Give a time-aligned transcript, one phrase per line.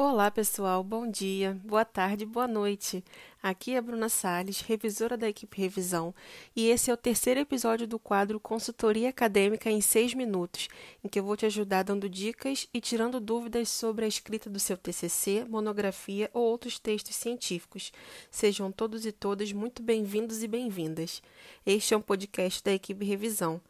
[0.00, 0.84] Olá, pessoal.
[0.84, 3.02] Bom dia, boa tarde, boa noite.
[3.42, 6.14] Aqui é a Bruna Sales, revisora da equipe Revisão,
[6.54, 10.68] e esse é o terceiro episódio do quadro Consultoria Acadêmica em 6 minutos,
[11.02, 14.60] em que eu vou te ajudar dando dicas e tirando dúvidas sobre a escrita do
[14.60, 17.90] seu TCC, monografia ou outros textos científicos.
[18.30, 21.20] Sejam todos e todas muito bem-vindos e bem-vindas.
[21.66, 23.60] Este é um podcast da equipe Revisão.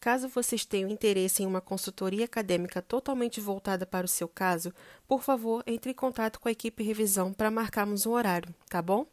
[0.00, 4.72] Caso vocês tenham interesse em uma consultoria acadêmica totalmente voltada para o seu caso,
[5.08, 9.06] por favor, entre em contato com a equipe revisão para marcarmos um horário, tá bom?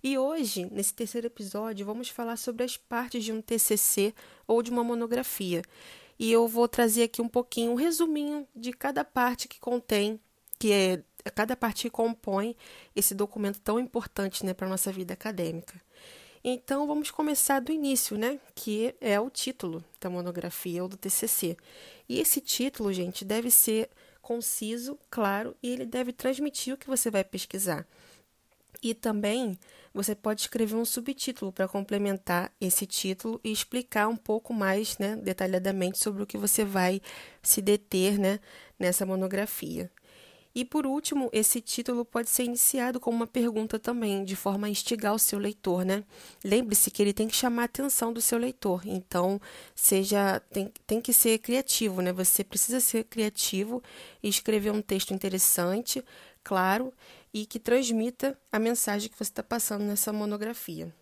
[0.00, 4.14] E hoje, nesse terceiro episódio, vamos falar sobre as partes de um TCC
[4.46, 5.60] ou de uma monografia.
[6.16, 10.20] E eu vou trazer aqui um pouquinho, um resuminho de cada parte que contém,
[10.56, 11.02] que é
[11.34, 12.56] cada parte que compõe
[12.94, 15.80] esse documento tão importante né, para a nossa vida acadêmica.
[16.50, 18.40] Então vamos começar do início, né?
[18.54, 21.58] Que é o título da monografia ou do TCC.
[22.08, 23.90] E esse título, gente, deve ser
[24.22, 27.86] conciso, claro, e ele deve transmitir o que você vai pesquisar.
[28.82, 29.58] E também
[29.92, 35.16] você pode escrever um subtítulo para complementar esse título e explicar um pouco mais, né,
[35.16, 37.02] detalhadamente sobre o que você vai
[37.42, 38.40] se deter, né,
[38.78, 39.90] nessa monografia.
[40.58, 44.70] E por último, esse título pode ser iniciado com uma pergunta também, de forma a
[44.70, 46.02] instigar o seu leitor, né?
[46.44, 49.40] Lembre-se que ele tem que chamar a atenção do seu leitor, então
[49.72, 52.12] seja tem, tem que ser criativo, né?
[52.12, 53.80] Você precisa ser criativo
[54.20, 56.04] e escrever um texto interessante,
[56.42, 56.92] claro,
[57.32, 60.92] e que transmita a mensagem que você está passando nessa monografia.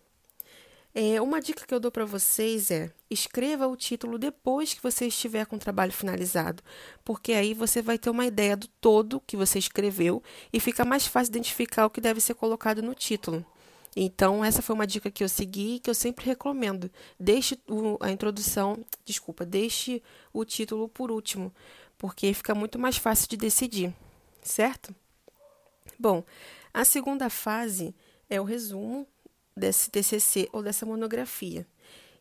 [0.99, 5.05] É, uma dica que eu dou para vocês é escreva o título depois que você
[5.05, 6.63] estiver com o trabalho finalizado,
[7.05, 11.05] porque aí você vai ter uma ideia do todo que você escreveu e fica mais
[11.05, 13.45] fácil identificar o que deve ser colocado no título.
[13.95, 16.89] Então, essa foi uma dica que eu segui e que eu sempre recomendo.
[17.19, 17.59] Deixe
[17.99, 20.01] a introdução, desculpa, deixe
[20.33, 21.53] o título por último,
[21.95, 23.93] porque fica muito mais fácil de decidir,
[24.41, 24.95] certo?
[25.99, 26.23] Bom,
[26.73, 27.93] a segunda fase
[28.27, 29.07] é o resumo
[29.57, 31.65] desse TCC ou dessa monografia.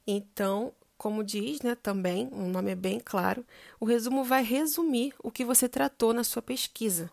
[0.06, 3.44] Então, como diz, né, também, o nome é bem claro,
[3.78, 7.10] o resumo vai resumir o que você tratou na sua pesquisa.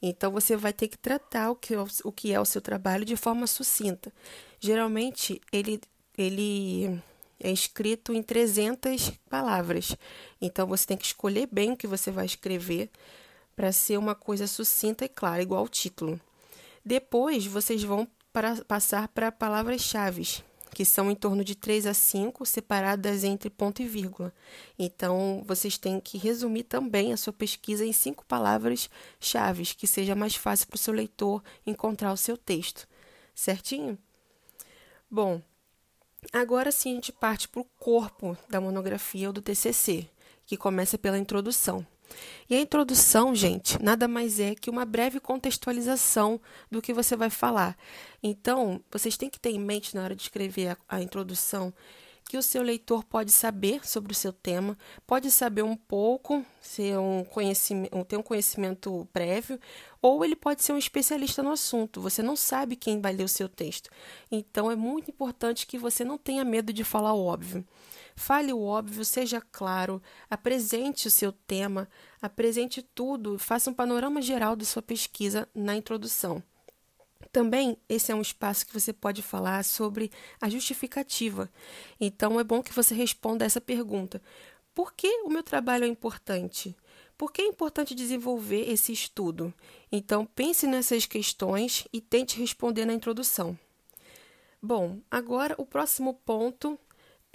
[0.00, 3.04] Então, você vai ter que tratar o que, é o que é o seu trabalho
[3.04, 4.12] de forma sucinta.
[4.60, 5.80] Geralmente, ele,
[6.16, 7.02] ele
[7.40, 9.96] é escrito em 300 palavras.
[10.40, 12.90] Então, você tem que escolher bem o que você vai escrever
[13.54, 16.20] para ser uma coisa sucinta e clara, igual o título.
[16.84, 18.06] Depois, vocês vão
[18.36, 23.80] para passar para palavras-chave, que são em torno de 3 a 5, separadas entre ponto
[23.80, 24.30] e vírgula.
[24.78, 30.34] Então, vocês têm que resumir também a sua pesquisa em cinco palavras-chave, que seja mais
[30.34, 32.86] fácil para o seu leitor encontrar o seu texto.
[33.34, 33.96] Certinho?
[35.10, 35.40] Bom,
[36.30, 40.06] agora sim a gente parte para o corpo da monografia ou do TCC,
[40.44, 41.86] que começa pela introdução.
[42.48, 46.40] E a introdução, gente, nada mais é que uma breve contextualização
[46.70, 47.76] do que você vai falar.
[48.22, 51.72] Então, vocês têm que ter em mente na hora de escrever a, a introdução
[52.28, 56.98] que o seu leitor pode saber sobre o seu tema, pode saber um pouco, ser
[56.98, 59.60] um conhecimento, ter um conhecimento prévio,
[60.02, 62.00] ou ele pode ser um especialista no assunto.
[62.00, 63.90] Você não sabe quem vai ler o seu texto.
[64.30, 67.64] Então é muito importante que você não tenha medo de falar o óbvio.
[68.18, 71.86] Fale o óbvio, seja claro, apresente o seu tema,
[72.20, 76.42] apresente tudo, faça um panorama geral da sua pesquisa na introdução.
[77.30, 80.10] Também esse é um espaço que você pode falar sobre
[80.40, 81.50] a justificativa.
[82.00, 84.22] Então é bom que você responda essa pergunta:
[84.74, 86.74] por que o meu trabalho é importante?
[87.18, 89.52] Por que é importante desenvolver esse estudo?
[89.92, 93.58] Então pense nessas questões e tente responder na introdução.
[94.60, 96.78] Bom, agora o próximo ponto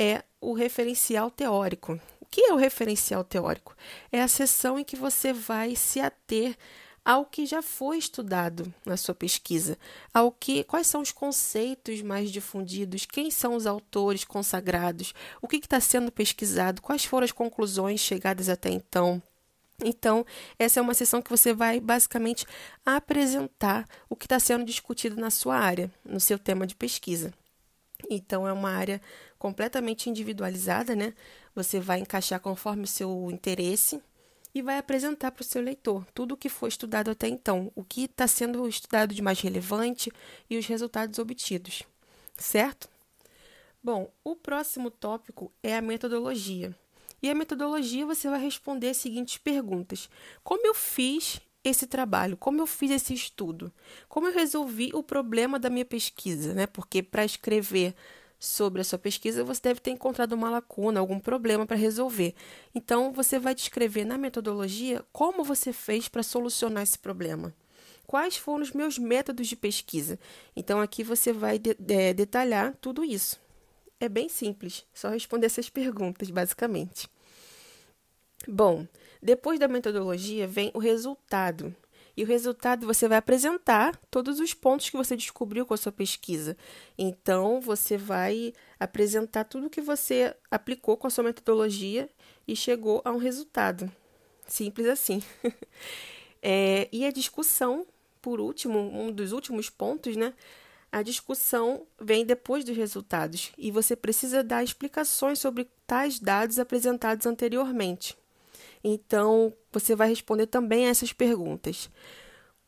[0.01, 2.00] é o referencial teórico.
[2.19, 3.75] O que é o referencial teórico?
[4.12, 6.57] É a sessão em que você vai se ater
[7.06, 9.78] ao que já foi estudado na sua pesquisa,
[10.11, 15.57] ao que quais são os conceitos mais difundidos, quem são os autores consagrados, o que
[15.57, 19.22] está sendo pesquisado, quais foram as conclusões chegadas até então.
[19.84, 20.25] Então,
[20.57, 22.45] essa é uma sessão que você vai basicamente
[22.84, 27.31] apresentar o que está sendo discutido na sua área, no seu tema de pesquisa.
[28.09, 29.02] Então, é uma área
[29.41, 31.16] completamente individualizada, né?
[31.55, 33.99] Você vai encaixar conforme o seu interesse
[34.53, 37.84] e vai apresentar para o seu leitor tudo o que foi estudado até então, o
[37.84, 40.11] que está sendo estudado de mais relevante
[40.47, 41.82] e os resultados obtidos,
[42.38, 42.88] certo?
[43.84, 46.76] Bom, o próximo tópico é a metodologia.
[47.20, 50.08] E a metodologia você vai responder as seguintes perguntas:
[50.44, 53.73] Como eu fiz esse trabalho, como eu fiz esse estudo,
[54.08, 56.67] como eu resolvi o problema da minha pesquisa, né?
[56.67, 57.96] Porque para escrever
[58.41, 62.34] sobre a sua pesquisa, você deve ter encontrado uma lacuna, algum problema para resolver.
[62.73, 67.53] Então, você vai descrever na metodologia como você fez para solucionar esse problema.
[68.08, 70.20] Quais foram os meus métodos de pesquisa?
[70.55, 73.40] Então, aqui você vai de de detalhar tudo isso.
[73.99, 77.08] É bem simples, só responder essas perguntas, basicamente.
[78.47, 78.87] Bom,
[79.22, 81.76] depois da metodologia vem o resultado.
[82.16, 85.91] E o resultado você vai apresentar todos os pontos que você descobriu com a sua
[85.91, 86.58] pesquisa.
[86.97, 92.09] Então, você vai apresentar tudo que você aplicou com a sua metodologia
[92.47, 93.91] e chegou a um resultado.
[94.47, 95.23] Simples assim.
[96.41, 97.85] é, e a discussão,
[98.22, 100.34] por último, um dos últimos pontos, né?
[100.91, 107.25] A discussão vem depois dos resultados e você precisa dar explicações sobre tais dados apresentados
[107.25, 108.17] anteriormente.
[108.83, 111.89] Então, você vai responder também a essas perguntas.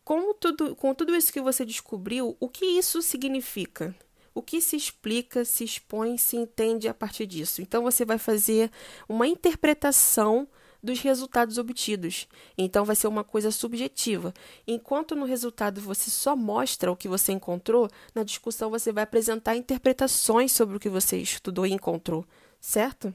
[0.04, 3.95] Com tudo, com tudo isso que você descobriu, o que isso significa?
[4.36, 7.62] O que se explica, se expõe, se entende a partir disso?
[7.62, 8.71] Então, você vai fazer
[9.07, 10.48] uma interpretação
[10.83, 12.27] dos resultados obtidos.
[12.57, 14.33] Então, vai ser uma coisa subjetiva.
[14.68, 19.56] Enquanto no resultado você só mostra o que você encontrou, na discussão você vai apresentar
[19.56, 22.25] interpretações sobre o que você estudou e encontrou,
[22.59, 23.13] certo?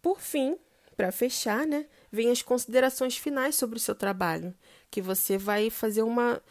[0.00, 0.56] Por fim,
[0.96, 4.54] para fechar, né, vem as considerações finais sobre o seu trabalho,
[4.90, 6.42] que você vai fazer uma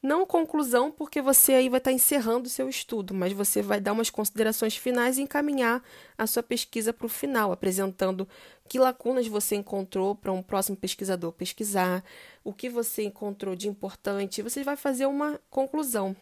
[0.00, 3.92] não conclusão, porque você aí vai estar encerrando o seu estudo, mas você vai dar
[3.92, 5.82] umas considerações finais e encaminhar
[6.16, 8.28] a sua pesquisa para o final, apresentando
[8.68, 12.04] que lacunas você encontrou para um próximo pesquisador pesquisar,
[12.44, 14.42] o que você encontrou de importante.
[14.42, 16.14] Você vai fazer uma conclusão,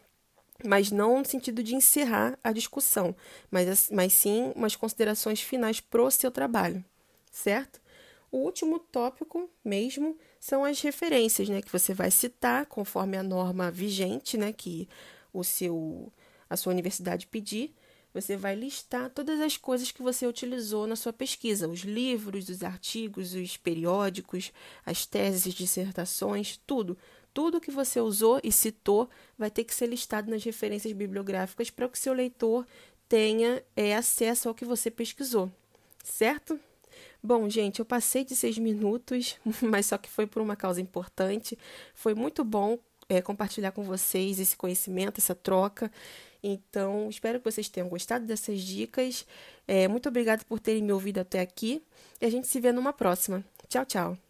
[0.64, 3.14] mas não no sentido de encerrar a discussão,
[3.50, 6.82] mas, mas sim umas considerações finais para o seu trabalho
[7.36, 7.80] certo?
[8.30, 13.70] O último tópico mesmo são as referências, né, que você vai citar conforme a norma
[13.70, 14.88] vigente, né, que
[15.32, 16.12] o seu
[16.48, 17.74] a sua universidade pedir.
[18.14, 22.62] Você vai listar todas as coisas que você utilizou na sua pesquisa, os livros, os
[22.62, 24.52] artigos, os periódicos,
[24.86, 26.96] as teses, dissertações, tudo.
[27.34, 31.88] Tudo que você usou e citou vai ter que ser listado nas referências bibliográficas para
[31.88, 32.66] que o seu leitor
[33.06, 35.52] tenha é, acesso ao que você pesquisou,
[36.02, 36.58] certo?
[37.26, 41.58] Bom, gente, eu passei de seis minutos, mas só que foi por uma causa importante.
[41.92, 42.78] Foi muito bom
[43.08, 45.90] é, compartilhar com vocês esse conhecimento, essa troca.
[46.40, 49.26] Então, espero que vocês tenham gostado dessas dicas.
[49.66, 51.82] É, muito obrigada por terem me ouvido até aqui.
[52.20, 53.44] E a gente se vê numa próxima.
[53.68, 54.25] Tchau, tchau.